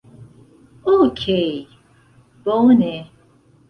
Okej' 0.93 1.67
bone. 2.43 2.93